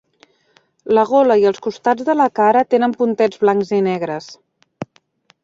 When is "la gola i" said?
0.97-1.45